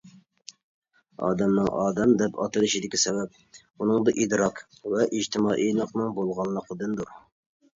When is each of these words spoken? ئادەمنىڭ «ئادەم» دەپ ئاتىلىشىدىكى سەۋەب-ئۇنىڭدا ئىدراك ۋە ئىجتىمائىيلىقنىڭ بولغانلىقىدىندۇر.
ئادەمنىڭ 1.25 1.67
«ئادەم» 1.81 2.13
دەپ 2.21 2.39
ئاتىلىشىدىكى 2.45 3.01
سەۋەب-ئۇنىڭدا 3.01 4.15
ئىدراك 4.23 4.63
ۋە 4.95 5.07
ئىجتىمائىيلىقنىڭ 5.11 6.17
بولغانلىقىدىندۇر. 6.19 7.15